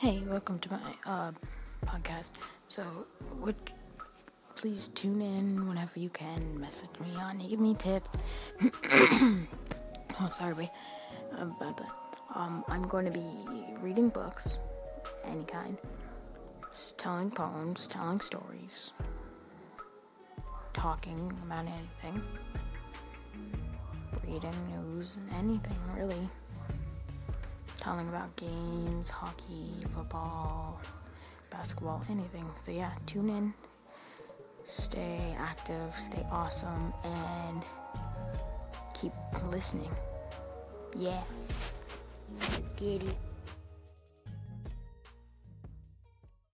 Hey, 0.00 0.22
welcome 0.26 0.58
to 0.60 0.70
my 0.72 0.94
uh, 1.04 1.32
podcast. 1.84 2.30
So, 2.68 2.82
would 3.38 3.54
please 4.56 4.88
tune 4.88 5.20
in 5.20 5.68
whenever 5.68 6.00
you 6.00 6.08
can. 6.08 6.58
Message 6.58 6.88
me 7.00 7.20
on, 7.20 7.36
give 7.46 7.60
me 7.60 7.74
tips. 7.74 8.08
oh, 8.92 10.28
sorry, 10.30 10.70
uh, 11.38 11.44
but, 11.58 11.76
but 11.76 12.22
um, 12.34 12.64
I'm 12.68 12.88
going 12.88 13.04
to 13.04 13.10
be 13.10 13.26
reading 13.82 14.08
books, 14.08 14.58
any 15.26 15.44
kind, 15.44 15.76
Just 16.70 16.96
telling 16.96 17.30
poems, 17.30 17.86
telling 17.86 18.22
stories, 18.22 18.92
talking 20.72 21.30
about 21.44 21.66
anything, 21.66 22.22
reading 24.26 24.56
news, 24.70 25.18
anything 25.36 25.76
really 25.94 26.30
telling 27.80 28.08
about 28.08 28.34
games, 28.36 29.08
hockey, 29.08 29.84
football, 29.94 30.80
basketball, 31.50 32.02
anything. 32.10 32.46
So, 32.60 32.70
yeah, 32.70 32.90
tune 33.06 33.30
in, 33.30 33.54
stay 34.66 35.34
active, 35.38 35.94
stay 36.06 36.24
awesome, 36.30 36.92
and 37.04 37.62
keep 38.94 39.12
listening. 39.50 39.90
Yeah. 40.96 41.22
Get 42.76 43.02
it. 43.02 43.29